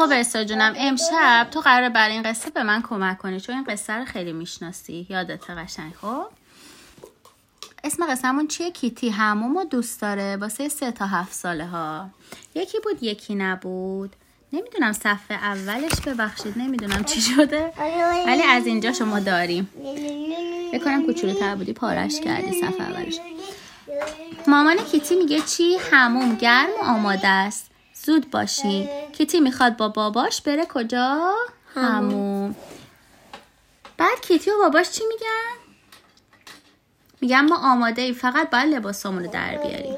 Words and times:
خب 0.00 0.12
اسا 0.12 0.44
جونم 0.44 0.74
امشب 0.76 1.48
تو 1.50 1.60
قراره 1.60 1.88
برای 1.88 2.12
این 2.12 2.22
قصه 2.22 2.50
به 2.50 2.62
من 2.62 2.82
کمک 2.82 3.18
کنی 3.18 3.40
چون 3.40 3.54
این 3.54 3.64
قصه 3.64 3.92
رو 3.92 4.04
خیلی 4.04 4.32
می‌شناسی. 4.32 5.06
یادت 5.10 5.50
قشنگ 5.50 5.92
خب؟ 6.00 6.26
اسم 7.84 8.06
قصهمون 8.06 8.48
چیه؟ 8.48 8.70
کیتی 8.70 9.08
هموم 9.08 9.56
و 9.56 9.64
دوست 9.64 10.00
داره 10.00 10.36
واسه 10.36 10.68
سه 10.68 10.92
تا 10.92 11.06
هفت 11.06 11.32
ساله 11.32 11.66
ها 11.66 12.10
یکی 12.54 12.78
بود 12.80 13.02
یکی 13.02 13.34
نبود. 13.34 14.12
نمی‌دونم 14.52 14.92
صفحه 14.92 15.36
اولش 15.36 16.00
ببخشید 16.06 16.58
نمی‌دونم 16.58 17.04
چی 17.04 17.20
شده. 17.20 17.72
ولی 18.26 18.42
از 18.42 18.66
اینجا 18.66 18.92
شما 18.92 19.20
داریم. 19.20 19.68
بکنم 20.72 21.06
کوچولو 21.06 21.56
بودی 21.56 21.72
پارش 21.72 22.20
کردی 22.20 22.60
صفحه 22.60 22.82
اولش. 22.90 23.18
مامان 24.46 24.76
کیتی 24.76 25.16
میگه 25.16 25.40
چی؟ 25.40 25.76
هموم 25.92 26.34
گرم 26.34 26.68
و 26.80 26.84
آماده 26.84 27.28
است. 27.28 27.69
زود 28.06 28.30
باشین 28.30 28.88
کیتی 29.12 29.40
می‌خواد 29.40 29.76
با 29.76 29.88
باباش 29.88 30.42
بره 30.42 30.66
کجا؟ 30.66 31.34
هموم 31.74 32.56
بعد 33.96 34.20
کیتی 34.20 34.50
و 34.50 34.58
باباش 34.58 34.90
چی 34.90 35.04
میگن؟ 35.08 35.74
میگن 37.20 37.40
ما 37.40 37.56
آماده 37.56 38.02
ای 38.02 38.12
فقط 38.12 38.50
باید 38.50 38.74
لباسامون 38.74 39.24
رو 39.24 39.30
در 39.30 39.56
بیاریم. 39.56 39.96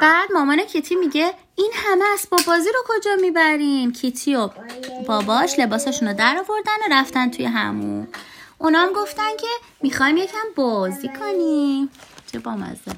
بعد 0.00 0.32
مامان 0.32 0.64
کیتی 0.64 0.94
میگه 0.94 1.34
این 1.54 1.72
همه 1.74 2.04
اسباب 2.14 2.40
بازی 2.46 2.68
رو 2.68 2.84
کجا 2.88 3.10
می‌برین 3.20 3.92
کیتی 3.92 4.34
و 4.36 4.50
باباش 5.06 5.58
لباساشون 5.58 6.08
رو 6.08 6.14
در 6.14 6.36
آوردن 6.38 6.76
و 6.90 6.94
رفتن 6.94 7.30
توی 7.30 7.44
همون. 7.44 8.08
اونا 8.58 8.78
هم 8.78 8.92
گفتن 8.92 9.36
که 9.40 9.46
می‌خوایم 9.80 10.16
یکم 10.16 10.48
بازی 10.56 11.08
کنیم. 11.08 11.90
چه 12.32 12.38
بامزه. 12.38 12.92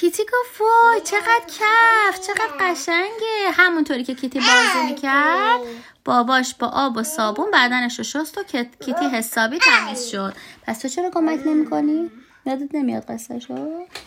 کیتی 0.00 0.22
گفت 0.22 0.60
وای 0.60 1.00
چقدر 1.00 1.44
کف 1.48 2.20
چقدر 2.26 2.54
قشنگه. 2.60 3.50
همونطوری 3.52 4.04
که 4.04 4.14
کیتی 4.14 4.40
بازی 4.40 4.86
می‌کرد 4.86 5.60
باباش 6.04 6.54
با 6.54 6.66
آب 6.66 6.96
و 6.96 7.02
صابون 7.02 7.50
بدنش 7.50 7.98
رو 7.98 8.04
شست 8.04 8.38
و 8.38 8.42
کیتی 8.84 9.04
حسابی 9.12 9.58
تمیز 9.58 10.06
شد. 10.06 10.34
پس 10.62 10.78
تو 10.78 10.88
چرا 10.88 11.10
کمک 11.10 11.40
نمی‌کنی؟ 11.46 12.10
یادت 12.46 12.74
نمیاد 12.74 13.04
قصه 13.04 13.38
شو؟ 13.38 13.54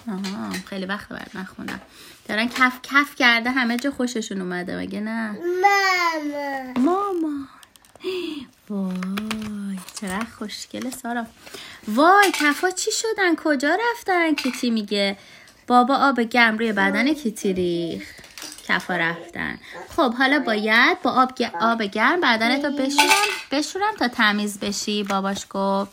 آها 0.07 0.51
خیلی 0.65 0.85
وقت 0.85 1.09
بعد 1.09 1.31
نخوندم 1.35 1.81
دارن 2.27 2.47
کف 2.47 2.79
کف 2.83 3.15
کرده 3.15 3.51
همه 3.51 3.77
جا 3.77 3.91
خوششون 3.91 4.41
اومده 4.41 4.77
مگه 4.77 4.99
نه؟ 4.99 5.37
ماما. 6.77 6.79
ماما. 6.79 7.47
وای 8.69 9.79
چقدر 10.01 10.27
خوشگله 10.37 10.91
سارا. 10.91 11.25
وای 11.87 12.31
کفا 12.33 12.69
چی 12.69 12.91
شدن؟ 12.91 13.35
کجا 13.35 13.77
رفتن؟ 13.91 14.35
کیتی 14.35 14.69
میگه. 14.69 15.17
بابا 15.71 15.95
آب 15.95 16.19
گرم 16.19 16.57
روی 16.57 16.73
بدن 16.73 17.13
کیتی 17.13 17.53
ریخ 17.53 18.03
کفا 18.67 18.95
رفتن. 18.95 19.59
خب 19.95 20.13
حالا 20.13 20.39
باید 20.39 21.01
با 21.01 21.11
آب, 21.11 21.31
آب 21.61 21.83
گرم 21.83 22.21
بدنتو 22.21 22.71
بشورم 22.71 23.09
بشورم 23.51 23.95
تا 23.99 24.07
تمیز 24.07 24.59
بشی 24.59 25.03
باباش 25.03 25.45
گفت. 25.49 25.91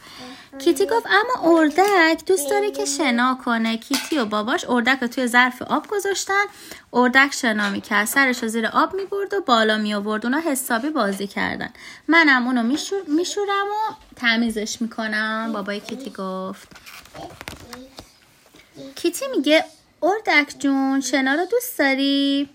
کیتی 0.59 0.87
گفت 0.87 1.07
اما 1.07 1.57
اردک 1.57 2.25
دوست 2.27 2.51
داره 2.51 2.71
که 2.71 2.85
شنا 2.85 3.39
کنه. 3.45 3.77
کیتی 3.77 4.19
و 4.19 4.25
باباش 4.25 4.65
اردک 4.69 4.99
رو 5.01 5.09
توی 5.09 5.27
ظرف 5.27 5.63
آب 5.63 5.87
گذاشتن. 5.87 6.45
اردک 6.93 7.35
شنا 7.35 7.71
می‌کرد. 7.71 8.05
سرش 8.05 8.43
رو 8.43 8.49
زیر 8.49 8.67
آب 8.67 8.95
می‌برد 8.95 9.35
و 9.35 9.41
بالا 9.41 9.79
می 9.79 9.95
آورد 9.95 10.27
اونا 10.27 10.41
حسابی 10.41 10.91
بازی 10.91 11.27
کردن. 11.27 11.71
منم 12.09 12.47
اونو 12.47 12.63
میشورم 13.09 13.67
و 13.67 13.95
تمیزش 14.17 14.83
می‌کنم 14.83 15.51
بابای 15.53 15.81
کیتی 15.81 16.11
گفت. 16.11 16.69
کیتی 18.95 19.25
میگه 19.37 19.65
اردک 20.03 20.55
جون 20.59 21.01
شنا 21.01 21.35
رو 21.35 21.45
دوست 21.47 21.79
داری؟ 21.79 22.49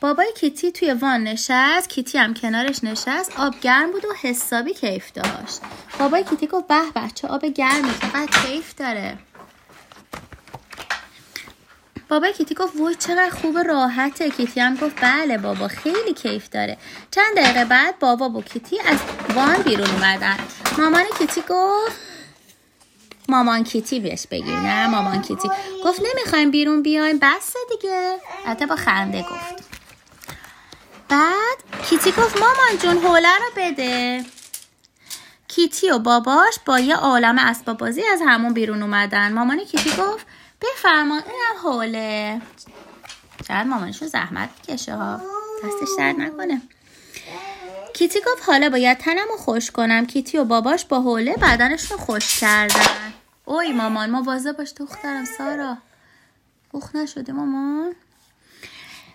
بابای 0.00 0.32
کیتی 0.36 0.72
توی 0.72 0.92
وان 0.92 1.24
نشست 1.24 1.88
کیتی 1.88 2.18
هم 2.18 2.34
کنارش 2.34 2.84
نشست 2.84 3.32
آب 3.38 3.60
گرم 3.60 3.92
بود 3.92 4.04
و 4.04 4.08
حسابی 4.22 4.74
کیف 4.74 5.12
داشت. 5.12 5.60
بابای 5.98 6.24
کیتی 6.24 6.46
گفت 6.46 6.66
به 6.66 6.80
بچه 6.96 7.28
آب 7.28 7.44
گرمی 7.44 7.90
چقدر 8.02 8.26
کیف 8.26 8.74
داره. 8.74 9.18
بابای 12.08 12.32
کیتی 12.32 12.54
گفت 12.54 12.76
وای 12.76 12.94
چقدر 12.94 13.30
خوب 13.30 13.58
راحته. 13.58 14.30
کیتی 14.30 14.60
هم 14.60 14.76
گفت 14.76 15.00
بله 15.00 15.38
بابا 15.38 15.68
خیلی 15.68 16.14
کیف 16.14 16.48
داره. 16.48 16.76
چند 17.10 17.36
دقیقه 17.36 17.64
بعد 17.64 17.98
بابا 17.98 18.28
و 18.28 18.42
کیتی 18.42 18.80
از 18.80 18.98
وان 19.34 19.62
بیرون 19.62 19.90
اومدن. 19.90 20.36
مامان 20.78 21.04
کیتی 21.18 21.40
گفت 21.48 22.13
مامان 23.34 23.64
کیتی 23.64 24.00
بهش 24.00 24.26
بگیر. 24.26 24.58
نه 24.58 24.86
مامان 24.86 25.22
کیتی. 25.22 25.48
گفت 25.84 26.00
نمی‌خوایم 26.00 26.50
بیرون 26.50 26.82
بیایم. 26.82 27.18
بس 27.18 27.54
دیگه. 27.70 28.18
حتی 28.46 28.66
با 28.66 28.76
خنده 28.76 29.22
گفت. 29.22 29.64
بعد 31.08 31.82
کیتی 31.88 32.12
گفت 32.12 32.40
مامان 32.40 32.78
جون 32.82 32.98
حوله 32.98 33.28
رو 33.38 33.50
بده. 33.56 34.24
کیتی 35.48 35.90
و 35.90 35.98
باباش 35.98 36.54
با 36.66 36.78
یه 36.78 36.96
عالم 36.96 37.38
اسباب 37.38 37.78
بازی 37.78 38.02
از 38.12 38.20
همون 38.26 38.52
بیرون 38.52 38.82
اومدن. 38.82 39.32
مامان 39.32 39.64
کیتی 39.64 39.90
گفت 39.90 40.26
بفرما 40.62 41.14
اینم 41.14 41.62
حوله. 41.62 42.40
شاید 43.48 43.66
مامانشون 43.66 44.08
زحمت 44.08 44.48
کشه 44.68 44.94
ها. 44.94 45.20
دستش 45.64 45.88
درد 45.98 46.20
نکنه. 46.20 46.62
کیتی 47.94 48.18
گفت 48.20 48.48
حالا 48.48 48.70
باید 48.70 48.98
تنم 48.98 49.28
رو 49.28 49.36
خوش 49.36 49.70
کنم. 49.70 50.06
کیتی 50.06 50.38
و 50.38 50.44
باباش 50.44 50.84
با 50.84 51.00
حوله 51.00 51.34
بدنش 51.36 51.90
رو 51.90 51.96
خوش 51.96 52.40
کردن. 52.40 53.14
اوی 53.64 53.72
مامان 53.72 54.10
مواظب 54.10 54.56
باش 54.56 54.72
دخترم 54.76 55.24
سارا. 55.24 55.76
بخ 56.74 56.94
نشده 56.94 57.32
مامان. 57.32 57.94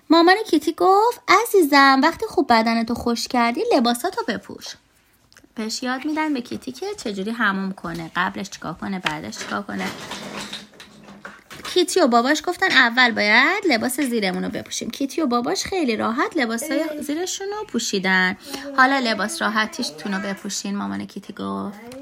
مامان 0.10 0.36
کیتی 0.48 0.74
گفت 0.78 1.22
عزیزم 1.28 2.00
وقتی 2.04 2.26
خوب 2.26 2.48
بدنتو 2.48 2.94
خوش 2.94 3.28
کردی 3.28 3.62
لباساتو 3.76 4.22
بپوش. 4.28 4.66
بهش 5.56 5.84
یاد 5.84 6.06
میدن 6.06 6.34
به 6.34 6.42
کیتی 6.42 6.72
که 6.72 6.86
چجوری 6.98 7.32
هموم 7.32 7.72
کنه 7.72 8.12
قبلش 8.16 8.50
چیکار 8.50 8.74
کنه 8.74 9.00
بعدش 9.00 9.38
چیکار 9.38 9.62
کنه. 9.62 9.88
کیتی 11.74 12.02
و 12.02 12.08
باباش 12.08 12.42
گفتن 12.46 12.72
اول 12.72 13.12
باید 13.12 13.68
لباس 13.70 14.00
زیرمون 14.00 14.44
رو 14.44 14.50
بپوشیم. 14.50 14.90
کیتی 14.90 15.22
و 15.22 15.28
باباش 15.28 15.64
خیلی 15.64 15.96
راحت 15.96 16.38
لباس 16.38 16.64
زیرشون 17.02 17.48
رو 17.48 17.66
پوشیدن. 17.68 18.38
حالا 18.78 19.00
لباس 19.00 19.42
راحتیش 19.42 19.90
تونو 19.90 20.20
بپوشین 20.20 20.76
مامان 20.76 21.06
کیتی 21.06 21.34
گفت. 21.34 21.99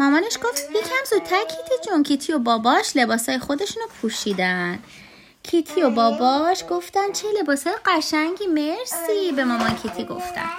مامانش 0.00 0.38
گفت 0.44 0.70
یکم 0.70 1.04
زودتر 1.10 1.44
کیتی 1.44 1.90
جون 1.90 2.02
کیتی 2.02 2.32
و 2.32 2.38
باباش 2.38 2.96
لباسای 2.96 3.38
خودشون 3.38 3.82
رو 3.82 3.88
پوشیدن. 4.02 4.78
کیتی 5.42 5.82
و 5.82 5.90
باباش 5.90 6.64
گفتن 6.70 7.12
چه 7.12 7.26
لباسای 7.40 7.72
قشنگی 7.84 8.46
مرسی 8.46 9.32
به 9.36 9.44
مامان 9.44 9.76
کیتی 9.76 10.04
گفتن. 10.04 10.50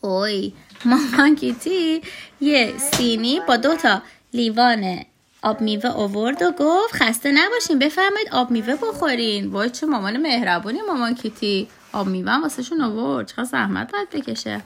اوی 0.00 0.52
مامان 0.84 1.36
کیتی 1.36 2.02
یه 2.40 2.74
سینی 2.78 3.40
با 3.48 3.56
دو 3.56 3.76
تا 3.76 4.02
لیوان 4.32 5.04
آب 5.42 5.60
میوه 5.60 5.90
آورد 5.90 6.42
و 6.42 6.52
گفت 6.58 6.94
خسته 6.94 7.32
نباشین 7.32 7.78
بفرمایید 7.78 8.28
آب 8.32 8.50
میوه 8.50 8.74
بخورین. 8.74 9.50
وای 9.50 9.70
چه 9.70 9.86
مامان 9.86 10.16
مهربونی 10.16 10.80
مامان 10.82 11.14
کیتی. 11.14 11.68
آب 11.92 12.06
میوه 12.06 12.32
هم 12.32 12.42
واسه 12.42 12.62
شون 12.62 12.80
آورد. 12.80 13.28
چقدر 13.28 13.44
زحمت 13.44 13.92
باید 13.92 14.10
بکشه. 14.10 14.62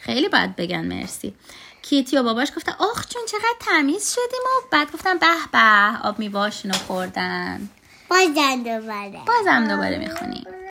خیلی 0.00 0.28
بد 0.28 0.56
بگن 0.56 0.84
مرسی. 0.84 1.34
کیتی 1.82 2.16
و 2.16 2.22
باباش 2.22 2.52
گفتن 2.56 2.72
آخ 2.78 3.08
چون 3.08 3.22
چقدر 3.26 3.54
تمیز 3.60 4.14
شدیم 4.14 4.40
و 4.44 4.68
بعد 4.70 4.92
گفتن 4.92 5.18
به 5.18 5.26
به 5.52 6.08
آب 6.08 6.18
میوهاشونو 6.18 6.74
خوردن. 6.74 7.68
بازم 8.10 8.62
دوباره. 8.64 9.20
بازم 9.26 9.68
دوباره 9.68 9.98
می‌خونیم 9.98 10.44